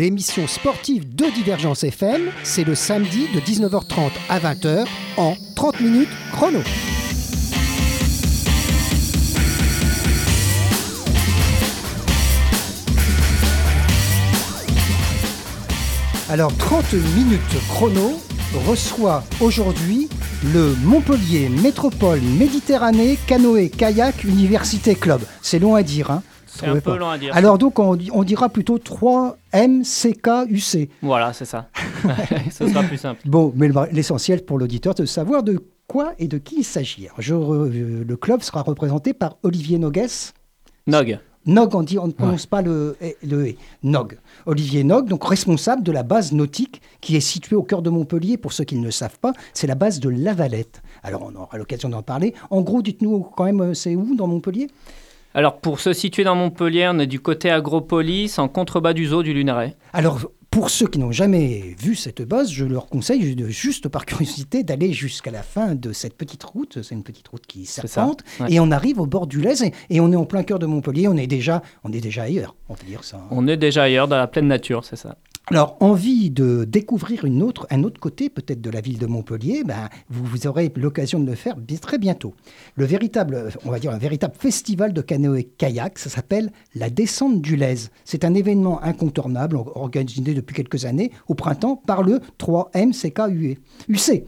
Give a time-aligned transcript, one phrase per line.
[0.00, 4.86] 30 minutes chrono, l'émission sportive de Divergence FM, c'est le samedi de 19h30 à 20h
[5.18, 6.60] en 30 minutes chrono.
[16.30, 18.20] Alors 30 minutes chrono
[18.66, 20.08] reçoit aujourd'hui
[20.54, 25.20] le Montpellier Métropole Méditerranée Canoë Kayak Université Club.
[25.42, 26.22] C'est long à dire, hein
[26.60, 27.34] C'est un peu long à dire.
[27.34, 30.88] Alors donc on, on dira plutôt 3MCKUC.
[31.02, 31.68] Voilà, c'est ça.
[32.50, 33.20] Ce sera plus simple.
[33.26, 36.64] Bon, mais le- l'essentiel pour l'auditeur, c'est de savoir de quoi et de qui il
[36.64, 37.08] s'agit.
[37.30, 40.06] Euh, le club sera représenté par Olivier Nogues.
[40.86, 41.18] Nog.
[41.46, 43.54] Nog, on dit, on ne prononce pas le, eh, le E.
[43.82, 44.18] Nog.
[44.44, 48.36] Olivier Nog, donc responsable de la base nautique qui est située au cœur de Montpellier.
[48.36, 50.82] Pour ceux qui ne le savent pas, c'est la base de La Valette.
[51.02, 52.34] Alors, on aura l'occasion d'en parler.
[52.50, 54.66] En gros, dites-nous quand même, euh, c'est où dans Montpellier?
[55.34, 59.22] Alors, pour se situer dans Montpellier, on est du côté Agropolis, en contrebas du zoo
[59.22, 59.76] du Luneray.
[59.92, 64.04] Alors, pour ceux qui n'ont jamais vu cette base, je leur conseille de- juste par
[64.06, 66.82] curiosité d'aller jusqu'à la fin de cette petite route.
[66.82, 68.24] C'est une petite route qui ça, serpente.
[68.40, 68.52] ouais.
[68.54, 70.66] Et on arrive au bord du Lez et, et on est en plein cœur de
[70.66, 71.06] Montpellier.
[71.06, 73.18] On est déjà, on est déjà ailleurs, on peut dire ça.
[73.18, 73.28] hein.
[73.30, 75.16] On est déjà ailleurs, dans la pleine nature, c'est ça.
[75.50, 79.64] Alors, envie de découvrir une autre, un autre côté peut-être de la ville de Montpellier,
[79.64, 82.34] ben, vous, vous aurez l'occasion de le faire très bientôt.
[82.76, 87.56] Le véritable, on va dire un véritable festival de canoë-kayak, ça s'appelle la descente du
[87.56, 87.88] Lez.
[88.04, 93.58] C'est un événement incontournable or- organisé depuis quelques années au printemps par le 3MCKUE.
[93.88, 94.24] UC.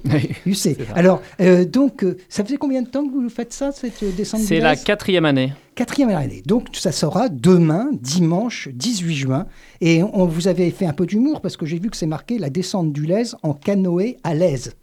[0.46, 0.56] UC.
[0.56, 0.70] ça.
[0.96, 4.10] Alors, euh, donc, euh, ça faisait combien de temps que vous faites ça, cette euh,
[4.16, 4.60] descente du C'est Lez?
[4.62, 5.52] la quatrième année.
[5.74, 6.42] Quatrième année.
[6.44, 9.46] Donc ça sera demain, dimanche 18 juin.
[9.80, 12.38] Et on vous avait fait un peu d'humour parce que j'ai vu que c'est marqué
[12.38, 14.74] la descente du Lez en canoë à l'aise.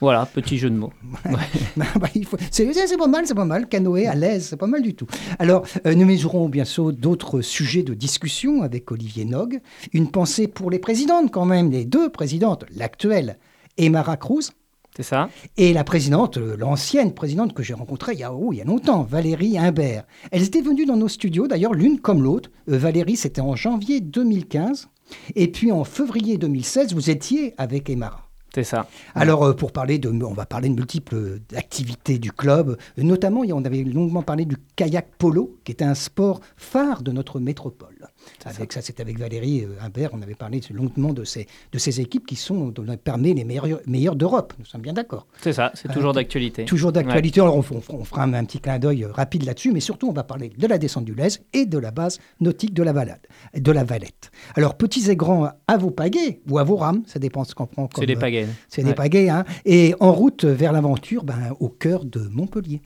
[0.00, 0.92] Voilà, petit jeu de mots.
[1.76, 3.66] Bah, il faut- c'est pas mal, c'est pas mal.
[3.68, 5.06] Canoë à l'aise, c'est pas mal du tout.
[5.38, 9.60] Alors, euh, nous mesurons bien sûr d'autres sujets de discussion avec Olivier Nog.
[9.92, 13.38] Une pensée pour les présidentes quand même, les deux présidentes, l'actuelle
[13.76, 14.50] Emara Cruz
[14.96, 15.30] C'est ça?
[15.56, 18.60] Et la présidente, euh, l'ancienne présidente que j'ai rencontrée il y, a, oh, il y
[18.60, 20.04] a longtemps, Valérie Imbert.
[20.32, 22.50] Elles étaient venues dans nos studios, d'ailleurs, l'une comme l'autre.
[22.68, 24.88] Euh, Valérie, c'était en janvier 2015.
[25.34, 28.30] Et puis en février 2016, vous étiez avec Emara.
[28.54, 28.88] C'est ça.
[29.14, 32.76] Alors, euh, pour parler de, on va parler de multiples activités du club.
[32.96, 37.38] Notamment, on avait longuement parlé du kayak polo, qui est un sport phare de notre
[37.38, 38.09] métropole.
[38.44, 42.00] Avec ça, c'était avec Valérie euh, Imbert, on avait parlé longuement de ces, de ces
[42.00, 44.52] équipes qui sont dont permet les meilleurs, meilleurs d'Europe.
[44.58, 45.26] Nous sommes bien d'accord.
[45.42, 46.64] C'est ça, c'est toujours d'actualité.
[46.64, 47.40] Toujours d'actualité.
[47.40, 50.08] Alors, on, on- on fera un, un petit clin d'œil euh, rapide là-dessus, mais surtout,
[50.08, 52.92] on va parler de la descente du Lez et de la base nautique de la,
[52.92, 53.20] Valade,
[53.54, 54.30] de la Valette.
[54.56, 57.66] Alors, petits et grands à vos pagaies ou à vos rames, ça dépend ce qu'on
[57.66, 57.88] prend.
[57.96, 58.46] C'est des euh, pagaies.
[58.68, 59.44] C'est des pagaies, hein.
[59.64, 62.80] Et en route vers l'aventure, ben, au cœur de Montpellier.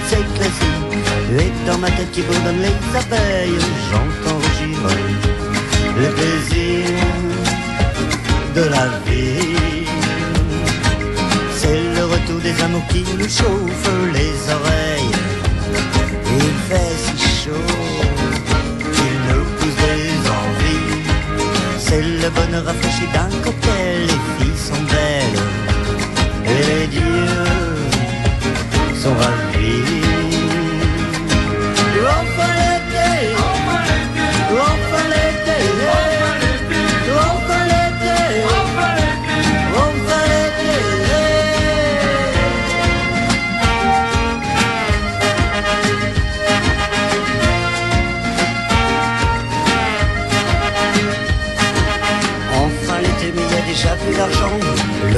[0.00, 0.78] Filent, le ciel s'éclaircit.
[1.38, 3.58] Et dans ma tête qui bourdonne les abeilles,
[3.90, 4.78] j'entends rugir
[5.96, 6.86] le plaisir
[8.54, 9.86] de la vie.
[11.56, 15.14] C'est le retour des amours qui nous chauffent les oreilles.
[16.40, 17.68] Il fait si chaud
[18.94, 20.10] qu'il nous pousse des
[20.40, 21.02] envies.
[21.78, 23.77] C'est le bonheur rafraîchi d'un cocktail.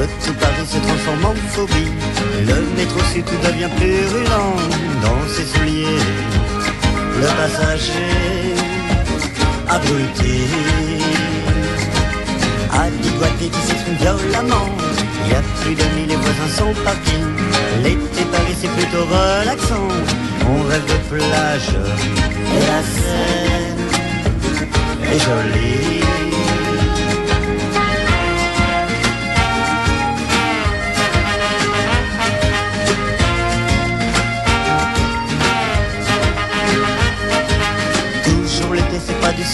[0.00, 1.92] Le tout Paris se transforme en phobie.
[2.46, 4.56] Le métro si tout devient purulent
[5.02, 6.00] dans ses souliers.
[7.20, 8.54] Le passager
[9.68, 10.46] abruti
[12.72, 14.70] a dégoûté qui s'exprime violemment.
[15.26, 17.24] Il y a plus d'amis, les voisins sont partis.
[17.82, 19.88] L'été Paris c'est plutôt relaxant.
[20.48, 21.76] On rêve de plage
[22.56, 23.80] et la Seine
[25.12, 26.19] est jolie.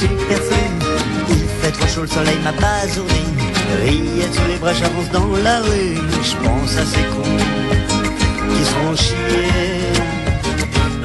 [0.03, 3.15] Il fait trop chaud, le soleil m'a basourdi.
[3.83, 5.97] Rillettes sur les bras, j'avance dans la rue.
[6.23, 7.37] Je pense à ces cons
[8.51, 9.95] qui seront chiés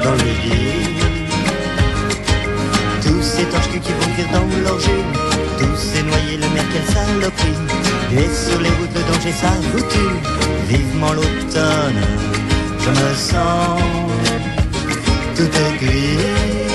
[0.04, 1.06] dans les villes.
[3.00, 4.90] Tous ces torches qui vont cuire dans jus.
[5.58, 7.62] Tous ces noyés, le mer, quelle saloperie.
[8.12, 10.16] Et sur les routes, le danger, ça vous tue.
[10.68, 12.02] Vivement l'automne,
[12.78, 13.80] je me sens
[15.34, 15.48] tout
[15.80, 16.71] gris.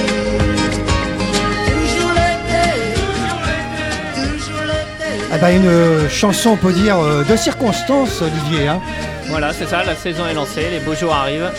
[5.37, 8.69] Ah bah, une euh, chanson, on peut dire, euh, de circonstance, Olivier.
[8.69, 8.81] hein.
[9.27, 11.51] Voilà, c'est ça, la saison est lancée, les beaux jours arrivent.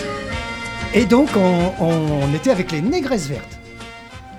[0.94, 3.57] Et donc, on, on était avec les Négresses Vertes.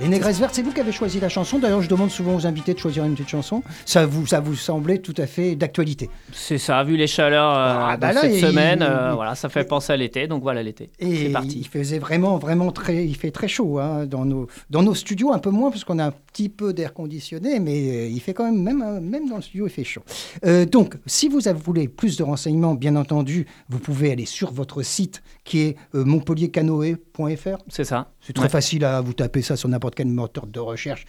[0.02, 1.60] Les Négresses Vertes, c'est vous qui avez choisi la chanson.
[1.60, 3.62] D'ailleurs, je demande souvent aux invités de choisir une petite chanson.
[3.86, 6.10] Ça vous, ça vous semblait tout à fait d'actualité.
[6.32, 9.12] C'est ça, vu les chaleurs euh, Ah, de bah là, cette il- semaine, il- euh,
[9.14, 10.90] voilà, ça fait penser à l'été, donc voilà l'été.
[11.02, 11.64] C'est il parti.
[11.66, 15.40] faisait vraiment, vraiment très, il fait très chaud hein, dans nos, dans nos studios, un
[15.40, 18.46] peu moins parce qu'on a un petit peu d'air conditionné, mais euh, il fait quand
[18.46, 20.04] même, même, euh, même dans le studio, il fait chaud.
[20.46, 24.82] Euh, donc, si vous voulez plus de renseignements, bien entendu, vous pouvez aller sur votre
[24.82, 27.58] site qui est montpelliercanoë.fr.
[27.68, 28.12] C'est ça.
[28.22, 28.50] C'est très Ouais.
[28.50, 31.06] facile à vous taper ça sur n'importe quel moteur de recherche,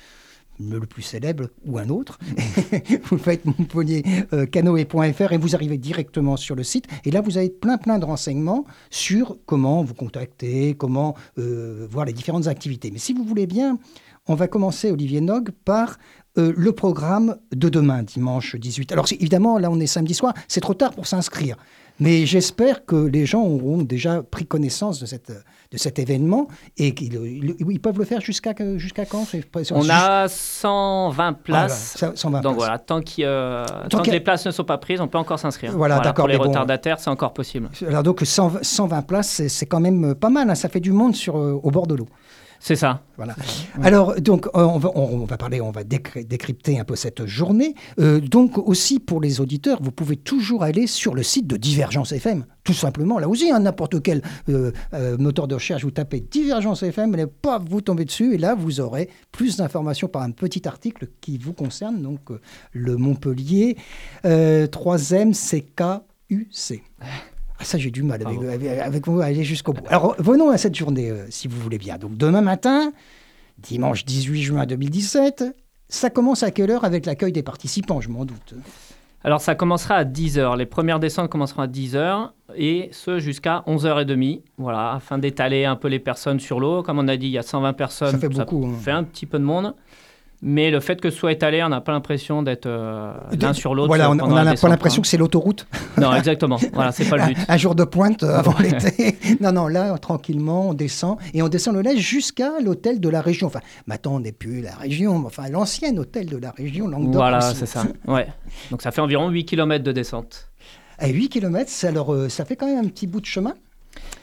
[0.60, 2.18] le plus célèbre ou un autre.
[3.04, 6.86] vous faites montpellier-canoë.fr et vous arrivez directement sur le site.
[7.04, 12.04] Et là, vous avez plein, plein de renseignements sur comment vous contacter, comment euh, voir
[12.04, 12.90] les différentes activités.
[12.90, 13.78] Mais si vous voulez bien,
[14.26, 15.98] on va commencer, Olivier Nog, par
[16.38, 18.92] euh, le programme de demain, dimanche 18.
[18.92, 21.56] Alors, évidemment, là, on est samedi soir, c'est trop tard pour s'inscrire.
[22.00, 25.30] Mais j'espère que les gens auront déjà pris connaissance de, cette,
[25.70, 26.48] de cet événement
[26.78, 29.24] et qu'ils ils- peuvent le faire jusqu'à jusqu'à quand
[29.72, 31.96] On a 120 places.
[32.00, 32.56] Voilà, ça- 120 donc places.
[32.64, 35.38] voilà, tant, qu'il, euh, Tant que les places ne sont pas prises, on peut encore
[35.38, 35.72] s'inscrire.
[35.76, 37.68] Voilà, d'accord, Pour les bon, retardataires, c'est encore possible.
[37.86, 40.92] Alors donc 120, 120 places, c'est- c'est quand même pas mal, hein, ça fait du
[40.92, 42.08] monde sur, euh, au bord de l'eau.
[42.62, 43.02] C'est ça.
[43.16, 43.34] Voilà.
[43.82, 44.50] Alors, donc, euh,
[44.94, 47.74] on va, parler, on va décry- décrypter un peu cette journée.
[47.98, 52.12] Euh, donc, aussi pour les auditeurs, vous pouvez toujours aller sur le site de Divergence
[52.12, 53.18] FM, tout simplement.
[53.18, 54.20] Là aussi, hein, n'importe quel
[54.50, 58.38] euh, euh, moteur de recherche, vous tapez Divergence FM, et paf, vous tombez dessus, et
[58.38, 62.40] là, vous aurez plus d'informations par un petit article qui vous concerne, donc euh,
[62.72, 63.78] le Montpellier
[64.26, 66.82] euh, 3M CKUC.
[67.60, 68.50] Ah, ça, j'ai du mal avec, Bravo.
[68.50, 69.84] avec, avec vous à aller jusqu'au bout.
[69.88, 71.98] Alors, venons à cette journée, euh, si vous voulez bien.
[71.98, 72.92] Donc, demain matin,
[73.58, 75.44] dimanche 18 juin 2017,
[75.88, 78.54] ça commence à quelle heure avec l'accueil des participants, je m'en doute?
[79.22, 80.56] Alors ça commencera à 10h.
[80.56, 84.40] Les premières descentes commenceront à 10h et ce jusqu'à 11h30.
[84.56, 86.82] Voilà, afin d'étaler un peu les personnes sur l'eau.
[86.82, 88.12] Comme on a dit, il y a 120 personnes.
[88.12, 88.78] Ça fait beaucoup, hein.
[88.80, 89.74] fait un petit peu de monde.
[90.42, 93.74] Mais le fait que ce soit étalé, on n'a pas l'impression d'être euh, l'un sur
[93.74, 93.88] l'autre.
[93.88, 95.02] Voilà, on n'a pas l'impression hein.
[95.02, 95.66] que c'est l'autoroute.
[95.98, 96.56] Non, exactement.
[96.72, 97.38] voilà, c'est pas le but.
[97.46, 99.18] Un jour de pointe euh, avant l'été.
[99.40, 101.18] Non, non, là, tranquillement, on descend.
[101.34, 103.48] Et on descend le lait jusqu'à l'hôtel de la région.
[103.48, 107.14] Enfin, maintenant, on n'est plus la région, mais enfin, l'ancien hôtel de la région, Languedoc.
[107.14, 107.84] Voilà, c'est ça.
[108.06, 108.26] Ouais.
[108.70, 110.48] Donc ça fait environ 8 km de descente.
[110.98, 113.54] À 8 km, alors, euh, ça fait quand même un petit bout de chemin?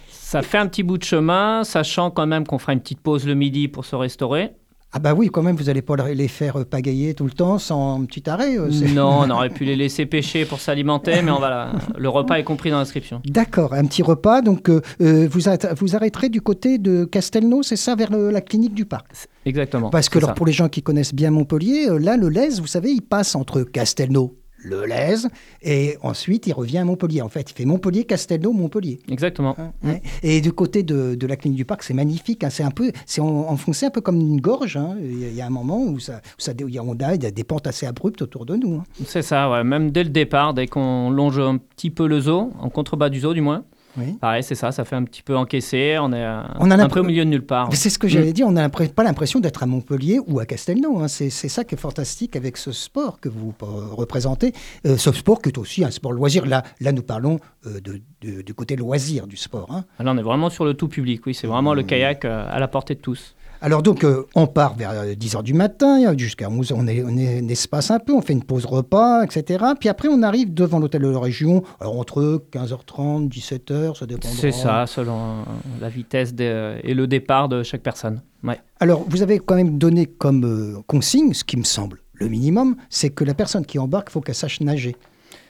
[0.10, 3.26] Ça fait un petit bout de chemin, sachant quand même qu'on fera une petite pause
[3.26, 4.52] le midi pour se restaurer.
[4.94, 7.60] Ah bah oui, quand même, vous n'allez pas les faire euh, pagayer tout le temps
[7.60, 8.58] sans un petit arrêt.
[8.58, 12.08] euh, Non, on aurait pu les laisser pêcher pour s'alimenter, mais on va la- le
[12.10, 13.22] repas est compris dans l'inscription.
[13.26, 14.42] D'accord, un petit repas.
[14.42, 15.42] Donc, euh, vous,
[15.78, 19.08] vous arrêterez du côté de Castelnau, c'est ça, vers le- la clinique du parc
[19.46, 19.90] Exactement.
[19.90, 22.92] Parce que, alors, pour les gens qui connaissent bien Montpellier, là, le Lez, vous savez,
[22.92, 25.28] il passe entre Castelnau, le Lez,
[25.62, 27.22] et ensuite, il revient à Montpellier.
[27.22, 29.00] En fait, il fait Montpellier, Castelnau, Montpellier.
[29.10, 29.56] Exactement.
[29.58, 30.02] Hein, ouais.
[30.24, 32.44] Et du côté de, de la clinique du parc, c'est magnifique.
[32.44, 32.50] hein.
[32.50, 34.76] C'est un peu, c'est en- enfoncé un peu comme une gorge.
[34.78, 34.96] hein.
[35.02, 37.24] Il y a- un moment où ça, où ça, il y a on a- il
[37.24, 38.76] y a des pentes assez abruptes autour de nous.
[38.76, 38.84] hein.
[39.06, 39.64] C'est ça, ouais.
[39.64, 43.20] Même dès le départ, dès qu'on longe un petit peu le zoo, en contrebas du
[43.22, 43.64] zoo du moins,
[43.98, 44.14] Oui.
[44.22, 45.98] pareil, c'est ça, ça fait un petit peu encaisser.
[46.00, 46.26] On est
[46.60, 47.70] On a un peu au milieu de nulle part.
[47.74, 51.00] C'est ce que j'allais dire, on n'a pas l'impression d'être à Montpellier ou à Castelnau.
[51.00, 51.08] hein.
[51.08, 54.54] C'est ça qui est fantastique avec ce sport que vous euh, représentez.
[54.86, 56.46] Euh, ce sport qui est aussi un sport loisir.
[56.46, 59.68] Là, là nous parlons euh, de- de- du côté loisir du sport.
[59.72, 59.84] hein.
[60.04, 62.60] Là, on est vraiment sur le tout public, oui, c'est vraiment le kayak euh, à
[62.60, 63.36] la portée de tous.
[63.62, 67.18] Alors donc, euh, on part vers 10h du matin, euh, jusqu'à 11h, on, est, on,
[67.18, 69.64] est, on espace un peu, on fait une pause repas, etc.
[69.80, 74.28] Puis après, on arrive devant l'hôtel de la région, alors entre 15h30, 17h, ça dépend.
[74.28, 75.44] C'est ça, selon euh,
[75.82, 78.22] la vitesse de- et le départ de chaque personne.
[78.44, 78.60] Ouais.
[78.80, 82.76] Alors, vous avez quand même donné comme euh, consigne, ce qui me semble le minimum,
[82.90, 84.96] c'est que la personne qui embarque, il faut qu'elle sache nager.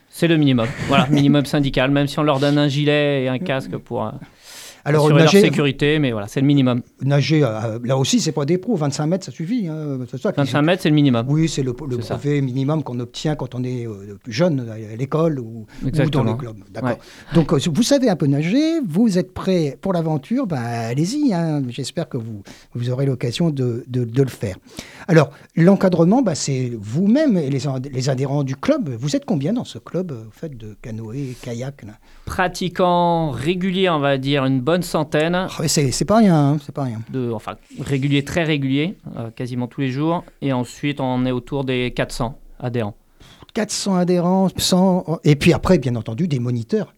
[0.09, 0.67] C'est le minimum.
[0.87, 4.05] Voilà, minimum syndical, même si on leur donne un gilet et un casque pour.
[4.05, 4.11] euh,
[4.88, 6.82] Alors, assurer nager- leur sécurité, mais voilà, c'est le minimum.
[7.01, 8.75] Nager, euh, là aussi, c'est pas des pros.
[8.75, 9.67] 25 mètres, ça suffit.
[9.67, 11.25] hein, c'est ça qui- 25 mètres, c'est le minimum.
[11.29, 15.39] Oui, c'est le, le brevet minimum qu'on obtient quand on est euh, jeune à l'école
[15.39, 16.56] ou, ou dans le club.
[16.72, 16.89] D'accord.
[16.91, 16.98] Ouais.
[17.34, 21.34] Donc, euh, vous savez un peu nager, vous êtes prêt pour l'aventure, ben, allez-y.
[21.34, 21.62] hein.
[21.70, 24.56] J'espère que vous, vous aurez l'occasion de, de- de le faire.
[25.08, 28.89] Alors, l'encadrement, ben, c'est vous-même et les, ad- les adhérents du club.
[29.00, 31.94] Vous êtes combien dans ce club, au fait, de canoë et kayak là?
[32.25, 35.36] Pratiquant régulier, on va dire une bonne centaine.
[35.36, 37.01] Ah ouais, C'est pas rien, hein, c'est pas rien.
[37.12, 40.24] de, enfin régulier, très régulier, euh, quasiment tous les jours.
[40.41, 42.96] Et ensuite, on est autour des 400 adhérents.
[43.53, 46.93] 400 adhérents, 100, et puis après, bien entendu, des moniteurs.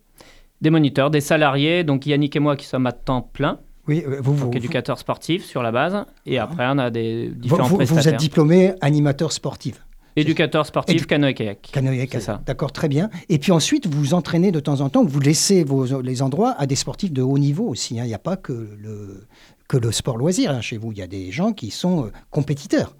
[0.62, 4.20] Des moniteurs, des salariés, donc Yannick et moi qui sommes à temps plein, Oui, euh,
[4.22, 6.06] vous, vous, donc éducateurs sportifs sur la base.
[6.26, 8.14] Et après, on a des différents vous- vous prestataires.
[8.16, 9.82] êtes diplômé animateur sportif.
[10.20, 11.70] Éducateurs sportifs, Édu- canoë kayak.
[11.72, 12.42] Canoë, C'est ça.
[12.46, 13.10] D'accord, très bien.
[13.30, 16.66] Et puis ensuite, vous entraînez de temps en temps, vous laissez vos, les endroits à
[16.66, 18.00] des sportifs de haut niveau aussi.
[18.00, 18.04] hein.
[18.06, 19.26] Il n'y a pas que le,
[19.68, 20.92] que le sport loisir hein, chez vous.
[20.92, 22.96] Il y a des gens qui sont euh, compétiteurs.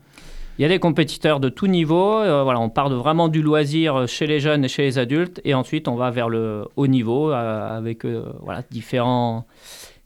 [0.58, 2.18] Il y a des compétiteurs de tout niveau.
[2.20, 5.40] euh, voilà, on part de vraiment du loisir chez les jeunes et chez les adultes.
[5.46, 9.46] Et ensuite, on va vers le haut niveau euh, avec euh, voilà, différents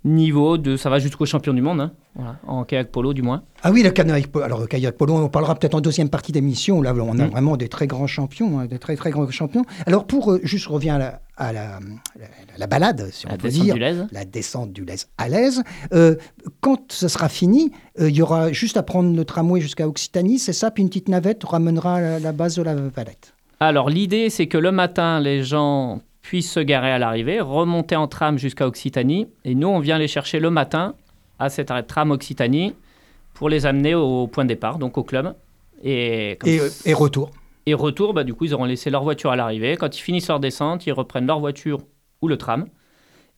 [0.06, 0.58] niveaux.
[0.58, 3.44] De, ça va jusqu'au champion du monde, hein, voilà, en kayak polo du moins.
[3.64, 4.46] Ah oui, le kayak polo.
[4.46, 6.82] Alors, le kayak polo, on parlera peut-être en deuxième partie d'émission.
[6.82, 7.30] Là, on a Mm.
[7.30, 9.64] vraiment des très grands champions, hein, des très très grands champions.
[9.86, 11.80] Alors, pour euh, juste je reviens à la, à la,
[12.20, 13.76] la- la balade, si La on peut dire,
[14.12, 15.64] la descente du Lez à l'aise.
[15.94, 16.16] Euh,
[16.62, 20.38] quand ce sera fini, euh, il y aura juste à prendre le tramway jusqu'à Occitanie,
[20.40, 23.34] c'est ça, puis une petite navette ramènera à la, la base de la Valette.
[23.60, 28.08] Alors l'idée, c'est que le matin, les gens puissent se garer à l'arrivée, remonter en
[28.08, 30.96] tram jusqu'à Occitanie, et nous, on vient les chercher le matin
[31.38, 32.74] à cet arrêt de tram Occitanie
[33.36, 35.36] pour les amener au point de départ, donc au club.
[35.84, 37.30] Et, Et, et retour.
[37.66, 39.76] et retour, bah, du coup, ils auront laissé leur voiture à l'arrivée.
[39.78, 41.82] Quand ils finissent leur descente, ils reprennent leur voiture
[42.22, 42.68] ou le tram.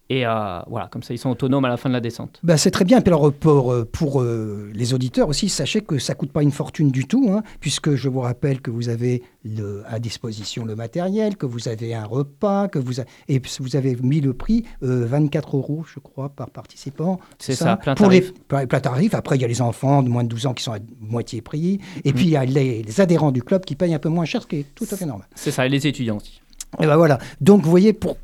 [0.08, 2.40] Et euh, voilà, comme ça, ils sont autonomes à la fin de la descente.
[2.44, 3.00] Ben, c'est très bien.
[3.00, 6.44] Et puis alors, pour, euh, pour euh, les auditeurs aussi, sachez que ça coûte pas
[6.44, 10.64] une fortune du tout, hein, puisque je vous rappelle que vous avez le, à disposition
[10.64, 14.34] le matériel, que vous avez un repas, que vous a- et vous avez mis le
[14.36, 17.20] prix euh, 24 euros, je crois, par participant.
[17.40, 18.32] C'est ça, plein pour tarif.
[18.52, 19.16] Les, plein- tarif.
[19.16, 21.42] Après, il y a les enfants de moins de 12 ans qui sont à moitié
[21.42, 21.80] prix.
[22.04, 22.16] Et Mhm.
[22.16, 24.44] puis, il y a les, les adhérents du club qui payent un peu moins cher,
[24.44, 25.28] ce qui est tout à fait normal.
[25.34, 26.42] C'est ça, et les étudiants aussi.
[26.80, 27.18] Et ben voilà.
[27.42, 28.18] Donc, vous voyez, pour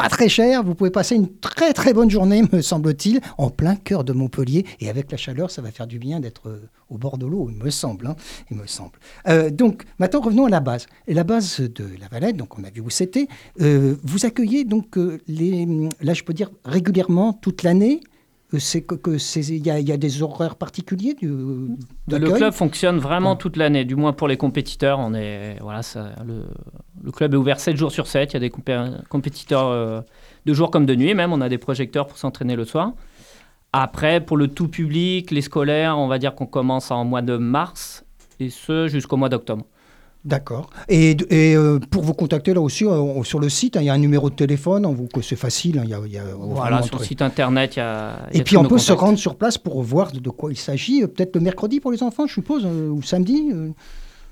[0.00, 3.76] pas très cher, vous pouvez passer une très très bonne journée, me semble-t-il, en plein
[3.76, 4.64] cœur de Montpellier.
[4.80, 7.50] Et avec la chaleur, ça va faire du bien d'être euh, au bord de l'eau,
[7.50, 8.06] il me semble.
[8.06, 8.16] hein,
[8.50, 8.92] il me semble.
[9.28, 10.86] Euh, donc, maintenant, revenons à la base.
[11.06, 13.28] La base de la Valette, donc on a vu où c'était.
[13.60, 14.96] Euh, vous accueillez donc
[15.28, 15.68] les,
[16.00, 18.00] là, je peux dire régulièrement toute l'année.
[18.58, 18.94] C'est que,
[19.50, 23.38] il y, a- il y a des horaires particuliers du, Le club fonctionne vraiment Ouais.
[23.38, 24.98] toute l'année, du moins pour les compétiteurs.
[24.98, 26.46] On est, voilà, ça, le,
[27.02, 28.32] le club est ouvert 7 jours sur 7.
[28.32, 30.00] Il y a des compé- compétiteurs euh,
[30.46, 31.32] de jour comme de nuit, même.
[31.32, 32.92] On a des projecteurs pour s'entraîner le soir.
[33.72, 37.36] Après, pour le tout public, les scolaires, on va dire qu'on commence en mois de
[37.36, 38.04] mars
[38.40, 39.64] et ce jusqu'au mois d'octobre.
[40.24, 40.68] D'accord.
[40.88, 43.88] Et, et, euh, pour vous contacter là aussi, euh, sur le site, hein, il y
[43.88, 45.78] a un numéro de téléphone, on vous, que c'est facile.
[45.78, 48.26] hein, y a, il y a Voilà, sur le site internet, il y a.
[48.32, 50.52] y Et a puis on peut se rendre sur place pour voir de, de quoi
[50.52, 51.02] il s'agit.
[51.02, 53.50] euh, Peut-être le mercredi pour les enfants, je suppose, ou samedi.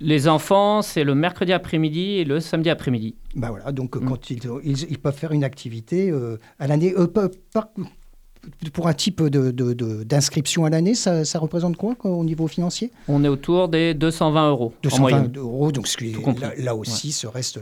[0.01, 3.17] Les enfants, c'est le mercredi après-midi et le samedi après-midi.
[3.35, 4.05] Ben voilà, donc Mm.
[4.07, 6.13] quand ils, ils, ils peuvent faire une activité
[6.59, 7.29] à l'année, pas-
[8.73, 12.25] pour un type de, de- de- d'inscription à l'année, ça, ça représente quoi, quoi, au
[12.25, 12.91] niveau financier?
[13.09, 15.33] On est autour des 220 euros en 220 moyenne.
[15.37, 17.59] euros, donc ce qui est- là, là aussi, ce reste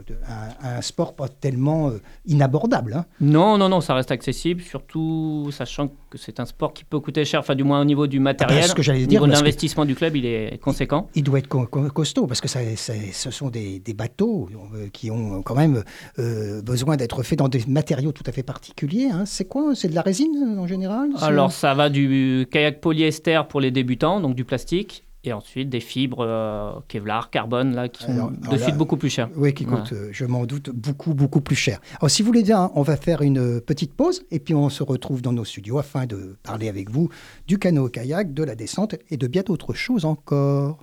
[0.62, 2.94] un, un sport pas tellement euh, inabordable.
[2.94, 3.04] hein.
[3.20, 7.24] Non, non, non, ça reste accessible, surtout sachant que c'est un sport qui peut coûter
[7.24, 8.58] cher, enfin du moins au niveau du matériel.
[8.58, 10.58] Ah ben, ce que j'allais au dire, niveau parce que- l'investissement du club, il est
[10.62, 11.08] conséquent.
[11.14, 14.48] Il doit être co- co- costaud parce que ça, ça- ce sont des, des bateaux
[14.74, 15.82] euh, qui ont quand même
[16.18, 19.08] euh, besoin d'être faits dans des matériaux tout à fait particuliers.
[19.12, 19.24] hein.
[19.26, 19.74] C'est quoi?
[19.74, 24.20] C'est de la résine en général Alors ça va du kayak polyester pour les débutants,
[24.20, 28.36] donc du plastique, et ensuite des fibres euh, Kevlar, carbone, là, qui sont Alors- de
[28.42, 29.28] alors là- suite beaucoup plus chères.
[29.36, 31.80] Oui, qui coûte, euh, je m'en doute, beaucoup, beaucoup plus cher.
[32.00, 34.82] Alors, si vous voulez bien, on va faire une petite pause et puis on se
[34.84, 37.08] retrouve dans nos studios afin de parler avec vous
[37.48, 40.78] du canot-kayak, de la descente et de bien d'autres choses encore.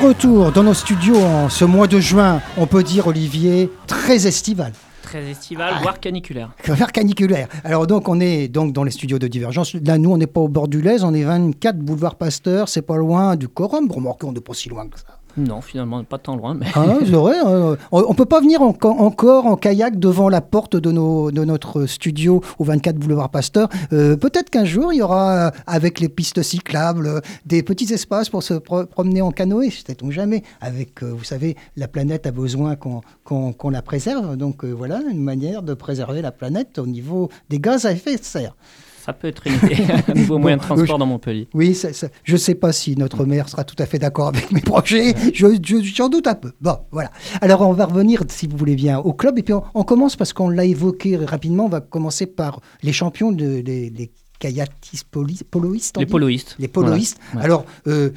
[0.00, 4.72] Retour dans nos studios en ce mois de juin, on peut dire, Olivier, très estival.
[5.02, 6.50] Très estival, voire caniculaire.
[6.58, 7.48] Faire caniculaire.
[7.64, 9.74] Alors donc on est donc dans les studios de Divergence.
[9.74, 12.96] Là nous on n'est pas au bord du on est 24 boulevard Pasteur, c'est pas
[12.96, 13.90] loin du Corum.
[13.90, 15.19] Remarquez, on n'est pas si loin que ça.
[15.36, 16.54] Non, finalement, pas tant loin.
[16.54, 16.66] Mais...
[16.74, 20.40] Ah, c'est vrai, euh, on ne peut pas venir en- encore en kayak devant la
[20.40, 23.68] porte de, nos, de notre studio au 24 boulevard Pasteur.
[23.92, 28.28] Euh, Peut-être qu'un jour, il y aura, euh, avec les pistes cyclables, des petits espaces
[28.28, 29.70] pour se pro- promener en canoë.
[29.70, 30.42] Sait-on jamais.
[30.60, 34.36] Avec, euh, vous savez, la planète a besoin qu'on la préserve.
[34.36, 38.22] Donc voilà, une manière de préserver la planète au niveau des gaz à effet de
[38.24, 38.54] serre.
[39.10, 39.82] Ça peut être une idée.
[40.08, 41.48] Un nouveau moyen de transport je- dans Montpellier.
[41.52, 44.28] Oui, ça- ça- je ne sais pas si notre maire sera tout à fait d'accord
[44.28, 45.14] avec mes projets.
[45.34, 46.52] Je, je- j'en doute un peu.
[46.60, 47.10] Bon, voilà.
[47.40, 49.36] Alors, on va revenir, si vous voulez bien, au club.
[49.38, 51.64] Et puis, on, on commence parce qu'on l'a évoqué rapidement.
[51.64, 55.96] On va commencer par les champions de, des, des kayakistes poli- poloistes.
[55.98, 56.56] Les poloistes.
[56.58, 57.18] Les poloistes.
[57.32, 57.44] Voilà.
[57.46, 58.10] Alors, euh,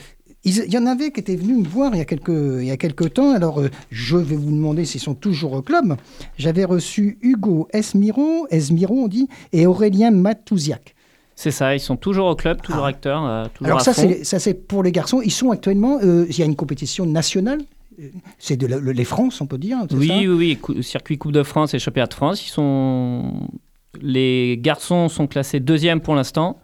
[0.45, 2.71] il y en avait qui étaient venus me voir il y a quelques, il y
[2.71, 3.31] a quelques temps.
[3.33, 5.95] Alors, euh, je vais vous demander s'ils sont toujours au club.
[6.37, 10.95] J'avais reçu Hugo Esmiro, Esmiro on dit, et Aurélien Matouziak.
[11.35, 12.89] C'est ça, ils sont toujours au club, toujours Ah.
[12.89, 15.21] acteurs, euh, toujours Alors à ça c'est, ça, c'est pour les garçons.
[15.23, 17.61] Ils sont actuellement, euh, il y a une compétition nationale.
[18.39, 19.77] C'est de la- le- les France, on peut dire.
[19.93, 22.45] Oui, ça oui, oui, cou- circuit Coupe de France et Championnat de France.
[22.45, 23.33] Ils sont...
[24.01, 26.59] Les garçons sont classés deuxième pour l'instant.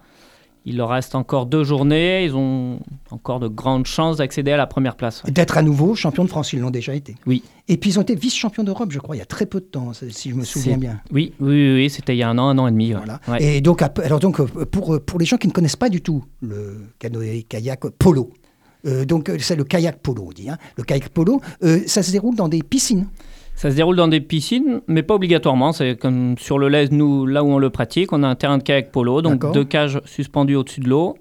[0.66, 2.24] Il leur reste encore deux journées.
[2.24, 5.22] Ils ont encore de grandes chances d'accéder à la première place.
[5.24, 5.30] ouais.
[5.30, 7.16] D'être à nouveau champion de France, ils l'ont déjà été.
[7.26, 7.42] Oui.
[7.68, 9.64] Et puis ils ont été vice-champions d'Europe, je crois, il y a très peu de
[9.64, 11.00] temps, si je me souviens bien.
[11.12, 12.92] Oui, oui, oui, c'était il y a un an, un an et demi.
[12.94, 12.98] ouais.
[12.98, 13.20] Voilà.
[13.28, 13.42] Ouais.
[13.56, 16.02] Et donc, alors donc, euh, pour, euh, pour les gens qui ne connaissent pas du
[16.02, 18.30] tout le canoë kayak polo,
[18.86, 20.50] euh, donc c'est le kayak polo, on dit.
[20.50, 20.58] hein.
[20.76, 23.06] Le kayak polo, euh, ça se déroule dans des piscines.
[23.60, 25.72] Ça se déroule dans des piscines, mais pas obligatoirement.
[25.72, 28.56] C'est comme sur le Lez, nous, là où on le pratique, on a un terrain
[28.56, 31.18] de kayak polo, donc deux cages suspendues au-dessus de l'eau,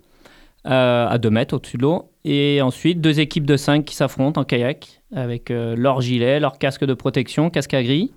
[0.66, 2.12] euh, à 2 mètres au-dessus de l'eau.
[2.24, 6.58] Et ensuite, deux équipes de 5 qui s'affrontent en kayak, avec euh, leur gilet, leur
[6.58, 8.14] casque de protection, casque à gris.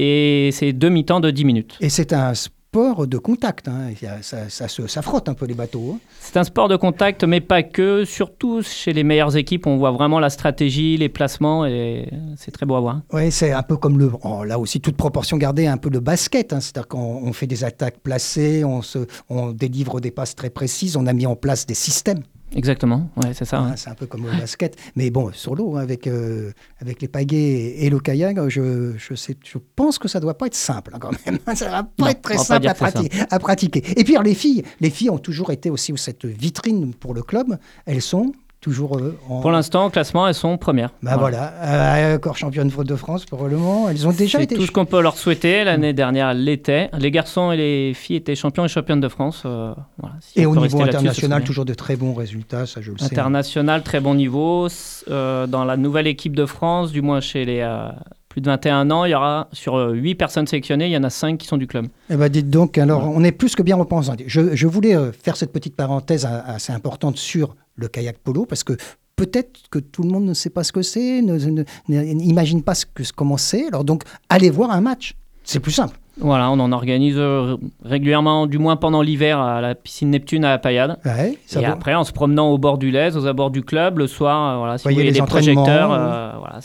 [0.00, 1.76] Et c'est deux mi-temps de 10 minutes.
[1.80, 3.68] Et c'est un sport de contact.
[3.68, 3.90] hein.
[4.22, 5.92] Ça, ça frotte un peu les bateaux.
[5.94, 5.98] hein.
[6.20, 8.04] C'est un sport de contact, mais pas que.
[8.04, 12.66] Surtout chez les meilleures équipes, on voit vraiment la stratégie, les placements, et c'est très
[12.66, 13.00] beau à voir.
[13.12, 14.10] Oui, c'est un peu comme le.
[14.24, 16.52] oh, là aussi, toute proportion gardée, un peu le basket.
[16.52, 16.60] hein.
[16.60, 20.96] C'est-à-dire qu'on on fait des attaques placées, on, se, on délivre des passes très précises,
[20.96, 22.22] on a mis en place des systèmes.
[22.54, 23.58] Exactement, ouais, c'est ça.
[23.58, 23.74] hein.
[23.76, 24.76] C'est un peu comme le basket.
[24.96, 29.14] Mais bon, sur l'eau, hein, avec, euh, avec les pagaies et le kayak, je, je,
[29.14, 31.38] sais, je pense que ça doit pas être simple hein, quand même.
[31.56, 33.82] Ça va pas Non, être très simple à, prati- à pratiquer.
[33.98, 37.22] Et puis alors, les filles, les filles ont toujours été aussi cette vitrine pour le
[37.22, 37.58] club.
[37.86, 38.32] Elles sont
[38.64, 39.40] toujours euh, en.
[39.40, 40.90] Pour l'instant, au classement, elles sont premières.
[41.02, 43.90] Bah voilà, Euh, encore championne de France pour le moment.
[43.90, 44.56] Elles ont déjà C'est été.
[44.56, 45.64] tout ce qu'on peut leur souhaiter.
[45.64, 46.88] L'année dernière, elles l'étaient.
[46.98, 49.42] Les garçons et les filles étaient champions et championnes de France.
[49.44, 50.16] euh, voilà.
[50.20, 53.04] Si Et au niveau international, toujours de très bons résultats, ça je le sais.
[53.04, 54.68] International, très bon niveau.
[55.10, 57.88] Euh, dans la nouvelle équipe de France, du moins chez les euh,
[58.30, 61.10] plus de 21 ans, il y aura sur 8 personnes sélectionnées, il y en a
[61.10, 61.86] 5 qui sont du club.
[62.10, 64.14] Eh ben, dites donc, alors on est plus que bien repensant.
[64.26, 68.74] Je, je voulais faire cette petite parenthèse assez importante sur le kayak polo parce que
[69.16, 72.62] peut-être que tout le monde ne sait pas ce que c'est, ne- ne- ne- n'imagine
[72.62, 73.66] pas ce que, comment c'est.
[73.68, 75.14] Alors donc, allez voir un match.
[75.44, 75.96] C'est plus simple.
[76.20, 80.58] Voilà, on en organise euh, régulièrement, du moins pendant l'hiver, à la piscine Neptune à
[80.62, 80.96] la.
[81.04, 83.98] Ouais, ça et après, en se promenant au bord du Lez, aux abords du club,
[83.98, 86.60] le soir, euh, voilà, si Voyez vous voyez les des projecteurs, euh, voilà,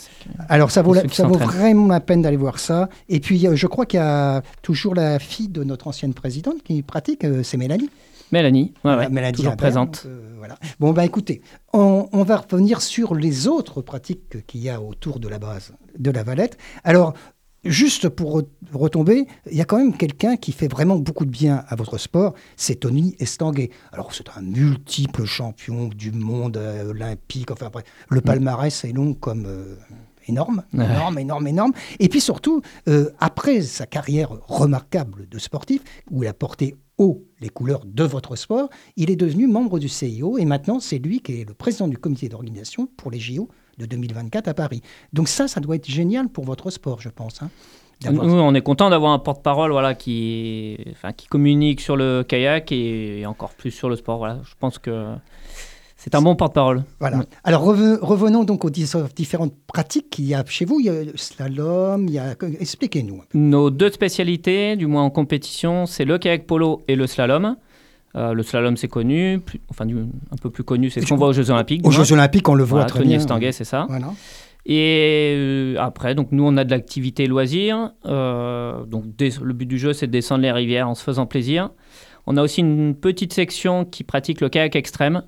[0.48, 2.88] Alors ça vaut, la- ça vaut vraiment la peine d'aller voir ça.
[3.08, 6.82] Et puis je crois qu'il y a toujours la fille de notre ancienne présidente qui
[6.82, 7.90] pratique, c'est Mélanie.
[8.32, 10.04] Mélanie, ouais, ouais, Voilà, Mélanie toujours présente.
[10.06, 10.56] euh, voilà.
[10.78, 15.20] Bon, bah écoutez, on, on va revenir sur les autres pratiques qu'il y a autour
[15.20, 16.56] de la base de la Valette.
[16.84, 17.14] Alors,
[17.64, 21.30] juste pour re- retomber, il y a quand même quelqu'un qui fait vraiment beaucoup de
[21.30, 23.70] bien à votre sport, c'est Tony Estanguet.
[23.92, 29.12] Alors, c'est un multiple champion du monde euh, olympique, enfin après, le palmarès est long
[29.14, 29.44] comme...
[29.46, 29.76] euh,
[30.26, 31.72] Énorme, énorme, énorme, énorme.
[31.98, 37.24] Et puis surtout, euh, après sa carrière remarquable de sportif, où il a porté haut
[37.40, 41.20] les couleurs de votre sport, il est devenu membre du CIO et maintenant c'est lui
[41.20, 44.82] qui est le président du comité d'organisation pour les JO de 2024 à Paris.
[45.12, 47.40] Donc ça, ça doit être génial pour votre sport, je pense.
[47.42, 47.50] hein,
[48.12, 52.70] Nous, on est content d'avoir un porte-parole voilà, qui, enfin, qui communique sur le kayak
[52.72, 54.18] et, et encore plus sur le sport.
[54.18, 54.40] Voilà.
[54.44, 55.14] Je pense que
[56.02, 56.82] c'est un bon porte-parole.
[56.98, 57.20] Voilà.
[57.44, 60.80] Alors reve- revenons donc aux différentes pratiques qu'il y a chez vous.
[60.80, 62.34] Il y a le slalom, il y a...
[62.58, 63.22] Expliquez-nous.
[63.34, 67.56] Nos deux spécialités, du moins en compétition, c'est le kayak polo et le slalom.
[68.16, 69.40] Euh, le slalom, c'est connu.
[69.44, 71.86] plus- enfin, du- un peu plus connu, c'est ce qu'on voit aux Jeux Olympiques.
[71.86, 71.90] Aux.
[71.90, 73.52] Jeux Olympiques, on le voit Voilà, très Tony bien.
[73.52, 73.84] C'est ça.
[73.88, 74.12] Voilà.
[74.66, 77.92] Et euh, après, donc nous, on a de l'activité loisir.
[78.06, 81.26] Euh, donc des- le but du jeu, c'est de descendre les rivières en se faisant
[81.26, 81.70] plaisir.
[82.26, 85.22] On a aussi une petite section qui pratique le kayak extrême.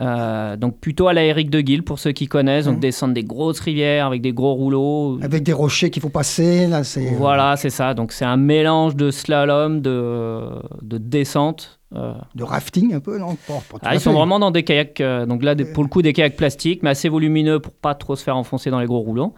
[0.00, 2.80] Euh, donc plutôt à la Eric de Guil pour ceux qui connaissent, donc Mhm.
[2.80, 5.18] descendre des grosses rivières avec des gros rouleaux.
[5.22, 7.06] Avec des rochers qu'il faut passer, là, c'est...
[7.12, 7.94] euh, Voilà, c'est ça.
[7.94, 10.40] Donc c'est un mélange de slalom, de,
[10.82, 11.78] de descente.
[11.94, 12.12] euh.
[12.34, 13.36] De rafting un peu, non?
[13.46, 13.52] Tout
[13.82, 16.12] Ah, ils sont vraiment dans des kayaks, euh, donc là des- pour le coup des
[16.12, 19.32] kayaks plastiques, mais assez volumineux pour pas trop se faire enfoncer dans les gros rouleaux.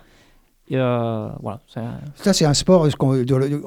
[0.73, 1.61] Euh, voilà,
[2.17, 2.87] Ça, c'est un sport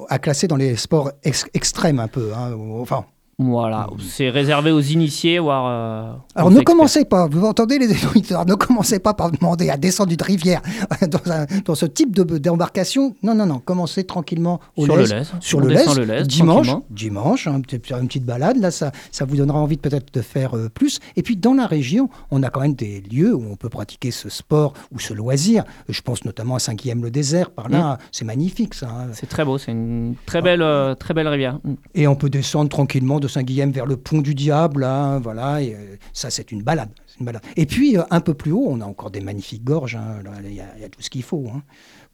[0.10, 2.32] à classer dans les sports ex- extrêmes un peu.
[2.36, 3.06] hein, Enfin,
[3.40, 5.66] voilà, c'est réservé aux initiés, voire.
[5.68, 6.76] euh, alors ne experts.
[6.76, 10.62] commencez pas, vous entendez les auditeurs, ne commencez pas par demander à descendre une rivière
[11.08, 13.16] dans, un- dans ce type de- d'embarcation.
[13.24, 16.24] Non, non, non, commencez tranquillement au sur le lez, lez, sur on le le lez
[16.24, 19.82] dimanche, dimanche, hein, peut-être faire une petite balade, là, ça, ça vous donnera envie de
[19.82, 21.00] peut-être de faire euh, plus.
[21.16, 24.12] Et puis dans la région, on a quand même des lieux où on peut pratiquer
[24.12, 25.64] ce sport ou ce loisir.
[25.88, 28.88] Je pense notamment à Saint-Guillaume-le-Désert, par là, c'est magnifique ça.
[28.90, 29.08] hein.
[29.14, 31.60] C'est très beau, c'est une très belle, euh, très belle rivière.
[31.64, 31.74] Mm.
[31.96, 35.74] Et on peut descendre tranquillement de Saint-Guillaume vers le pont du diable, là, voilà, et,
[35.74, 36.90] euh, ça c'est une balade.
[37.08, 37.42] c'est une balade.
[37.56, 40.54] Et puis euh, un peu plus haut, on a encore des magnifiques gorges, hein, il
[40.54, 41.46] y, a- tout ce qu'il faut.
[41.56, 41.62] hein.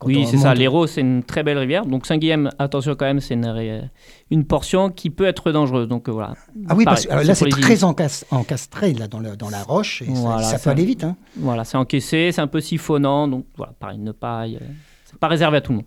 [0.03, 0.53] Oui, c'est ça.
[0.53, 1.85] L'Hérault, c'est une très belle rivière.
[1.85, 3.89] Donc Saint-Guillaume, attention quand même, c'est une,
[4.29, 5.87] une portion qui peut être dangereuse.
[5.87, 6.33] Donc euh, voilà.
[6.67, 9.63] Ah oui, parce que alors là c'est très encas- encastré là, dans, le- dans la
[9.63, 11.05] roche, et ça- Voilà, ça, peut aller vite.
[11.05, 11.15] hein.
[11.37, 13.29] Voilà, c'est encaissé, c'est un peu siphonnant.
[13.29, 14.45] Donc voilà, pareil, ne pas.
[14.47, 14.59] y-
[15.05, 15.85] C'est pas réservé à tout le monde.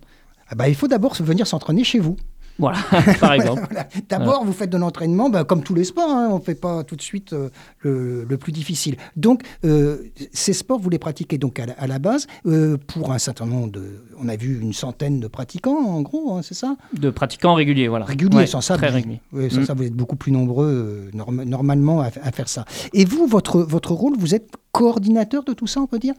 [0.48, 2.16] Ah bah, il faut d'abord venir s'entraîner chez vous.
[2.58, 2.78] Voilà,
[3.20, 3.62] par exemple.
[3.70, 3.88] Voilà.
[4.08, 6.82] D'abord, vous faites de l'entraînement, bah, comme tous les sports, hein, on ne fait pas
[6.84, 8.96] tout de suite euh, le, le plus difficile.
[9.16, 9.98] Donc, euh,
[10.32, 13.46] ces sports, vous les pratiquez donc à la, à la base euh, pour un certain
[13.46, 14.04] nombre de.
[14.20, 16.76] On a vu une centaine de pratiquants, en gros, hein, c'est ça?
[16.92, 18.04] De pratiquants réguliers, voilà.
[18.04, 19.20] Régulier, Ouais, sans ça, Très vous, régulier.
[19.32, 19.64] oui, sans Mm.
[19.66, 22.64] ça, vous êtes beaucoup plus nombreux norm- normalement à, à faire ça.
[22.92, 26.14] Et vous, votre, votre rôle, vous êtes coordinateur de tout ça, on peut dire?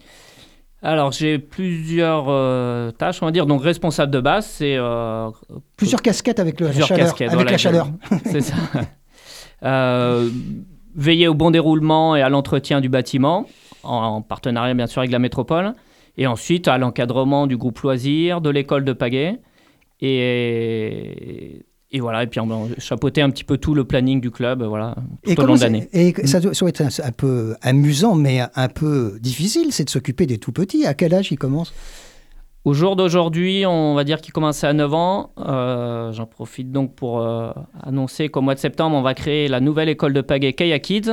[0.81, 3.45] Alors, j'ai plusieurs euh, tâches, on va dire.
[3.45, 4.75] Donc, responsable de base, c'est.
[4.77, 5.29] euh,
[5.75, 7.05] Plusieurs casquettes avec, le, la plusieurs chaleur.
[7.07, 7.27] casquettes.
[7.29, 7.89] avec voilà, la chaleur.
[8.25, 8.55] C'est ça.
[9.63, 10.29] Euh,
[10.95, 13.45] veiller au bon déroulement et à l'entretien du bâtiment,
[13.83, 15.73] en, en partenariat bien sûr avec la métropole.
[16.17, 19.39] Et ensuite à l'encadrement du groupe loisir, de l'école de pagaie.
[20.01, 24.29] Et, et voilà, et puis on a chapeauté un petit peu tout le planning du
[24.29, 25.89] club voilà, tout Et, au long de l'année.
[25.91, 29.85] et ça doit, ça doit être un, un peu amusant, mais un peu difficile, c'est
[29.85, 30.85] de s'occuper des tout petits.
[30.85, 31.73] À quel âge ils commencent?
[32.65, 35.31] Au jour d'aujourd'hui, on va dire qu'il commence à 9 ans.
[35.39, 39.61] Euh, J'en profite donc pour euh, annoncer qu'au mois de septembre, on va créer la
[39.61, 41.11] nouvelle école de pagaie Kayak Kids,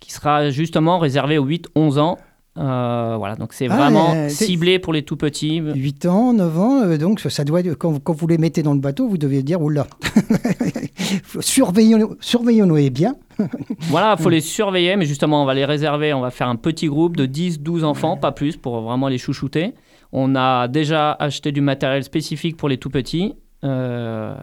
[0.00, 2.18] qui sera justement réservée aux 8-11 ans.
[2.56, 5.58] Euh, voilà, donc c'est Ah, vraiment euh, ciblé pour les tout petits.
[5.58, 8.80] 8 ans, 9 ans, euh, donc ça doit quand, quand vous les mettez dans le
[8.80, 9.88] bateau, vous devez dire oula,
[11.40, 13.16] surveillons, surveillons-les bien.
[13.88, 16.14] Voilà, il faut les surveiller, mais justement, on va les réserver.
[16.14, 19.74] On va faire un petit groupe de 10-12 enfants, pas plus, pour vraiment les chouchouter.
[20.12, 23.34] On a déjà acheté du matériel spécifique pour les tout petits.
[23.64, 24.34] Euh,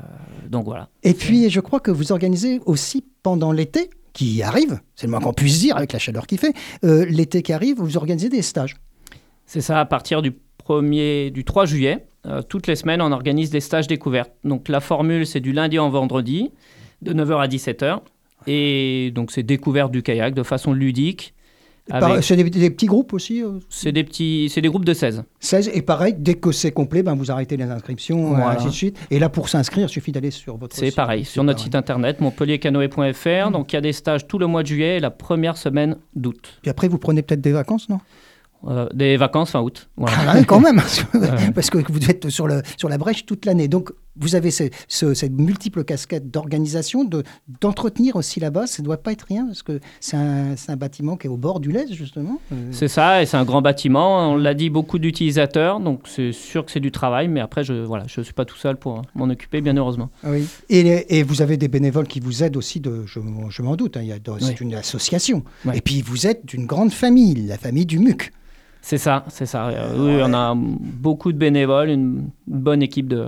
[0.50, 0.90] donc voilà.
[1.04, 5.22] Et puis, je crois que vous organisez aussi pendant l'été, qui arrive, c'est le moins
[5.22, 8.42] qu'on puisse dire avec la chaleur qu'il fait, euh, l'été qui arrive, vous organisez des
[8.42, 8.76] stages.
[9.46, 10.34] C'est ça, à partir du,
[10.68, 14.32] 1er, du 3 juillet, euh, toutes les semaines, on organise des stages découvertes.
[14.44, 16.52] Donc la formule, c'est du lundi au vendredi,
[17.02, 18.00] de 9h à 17h.
[18.48, 21.34] Et donc c'est découverte du kayak de façon ludique.
[21.94, 24.94] Avec- C'est des, des petits groupes aussi euh, C'est des, petits, c'est des groupes de
[24.94, 25.24] 16.
[25.40, 28.52] 16, et pareil, dès que c'est complet, ben, vous arrêtez les inscriptions, euh, Voilà.
[28.58, 28.98] ainsi de suite.
[29.10, 30.96] Et là, pour s'inscrire, il suffit d'aller sur votre C'est site.
[30.96, 31.66] pareil, sur notre pareil.
[31.66, 33.52] site internet montpelliercanoë.fr.
[33.52, 35.98] Donc il y a des stages tout le mois de juillet et la première semaine
[36.16, 36.58] d'août.
[36.62, 38.00] Puis après, vous prenez peut-être des vacances, non?
[38.68, 39.90] Euh, des vacances fin août.
[39.98, 40.18] Voilà.
[40.28, 43.46] Ah quand même, parce que, parce que vous êtes sur, le, sur la brèche toute
[43.46, 43.68] l'année.
[43.68, 47.24] Donc, vous avez ce, ce- cette multiple casquette d'organisation, de,
[47.62, 48.68] d'entretenir aussi là-bas.
[48.68, 51.30] Ça ne doit pas être rien, parce que c'est un, c'est un bâtiment qui est
[51.30, 52.40] au bord du Lez, justement.
[52.52, 54.32] Euh, C'est ça, et c'est un grand bâtiment.
[54.32, 57.74] On l'a dit, beaucoup d'utilisateurs, donc c'est sûr que c'est du travail, mais après, je
[57.74, 60.10] voilà, je suis pas tout seul pour m'en occuper, bien heureusement.
[60.24, 60.46] ah oui.
[60.70, 63.20] et, et vous avez des bénévoles qui vous aident aussi, de, je,
[63.50, 64.56] je m'en doute, hein, il y a, c'est Oui.
[64.62, 65.44] une association.
[65.74, 68.32] Et puis, vous êtes d'une grande famille, la famille du MUC.
[68.82, 69.68] C'est ça, c'est ça.
[69.68, 73.28] Euh, oui, on a beaucoup de bénévoles, une bonne équipe de,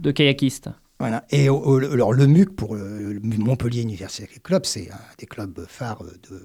[0.00, 0.68] de kayakistes.
[1.00, 1.24] Voilà.
[1.30, 5.66] Et au- alors, le MUC, pour euh, le Montpellier Université Club, c'est un des clubs
[5.68, 6.40] phares de,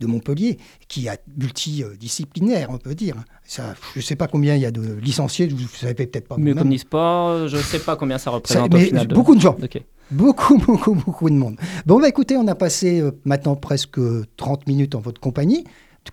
[0.00, 3.16] de Montpellier, qui est multidisciplinaire, on peut dire.
[3.44, 6.28] Ça, je ne sais pas combien il y a de licenciés, vous ne savez peut-être
[6.28, 6.34] pas.
[6.36, 6.56] Vous-même.
[6.58, 9.06] comme Nisport, je sais pas combien ça Ça- représente au mais final.
[9.08, 9.80] beaucoup de gens, Ok.
[10.10, 11.56] beaucoup, beaucoup, beaucoup de monde.
[11.86, 14.00] Bon, bah écoutez, on a passé euh, maintenant presque
[14.36, 15.64] 30 minutes en votre compagnie.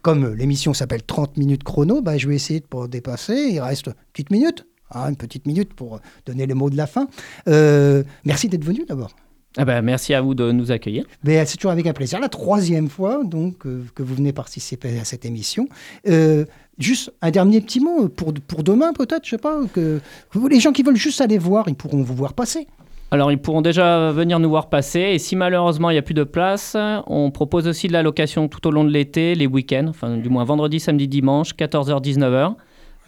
[0.01, 3.49] Comme l'émission s'appelle 30 minutes chrono, bah, je vais essayer de pas dépasser.
[3.51, 6.87] Il reste une petite minute, hein, une petite minute pour donner les mots de la
[6.87, 7.07] fin.
[7.47, 9.11] Euh, merci d'être venu d'abord.
[9.55, 11.05] Ah ben, merci à vous de nous accueillir.
[11.23, 12.19] Mais c'est toujours avec un plaisir.
[12.19, 15.67] La troisième fois donc euh, que vous venez participer à cette émission.
[16.07, 16.45] Euh,
[16.79, 19.59] juste un dernier petit mot pour, pour demain peut-être, je sais pas.
[19.71, 19.99] Que,
[20.31, 22.67] que les gens qui veulent juste aller voir, ils pourront vous voir passer.
[23.13, 25.01] Alors, ils pourront déjà venir nous voir passer.
[25.01, 26.75] Et si malheureusement il n'y a plus de place,
[27.05, 30.29] on propose aussi de la location tout au long de l'été, les week-ends, enfin du
[30.29, 32.55] moins vendredi, samedi, dimanche, 14h, 19h.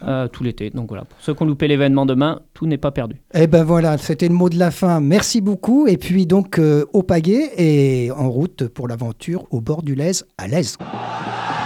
[0.02, 0.70] Euh, tout l'été.
[0.70, 3.16] Donc voilà, pour ceux qui ont loupé l'événement demain, tout n'est pas perdu.
[3.34, 5.00] Eh ben voilà, c'était le mot de la fin.
[5.00, 5.86] Merci beaucoup.
[5.86, 10.22] Et puis donc euh, au pagaie et en route pour l'aventure au bord du Lez
[10.38, 10.76] à l'aise.«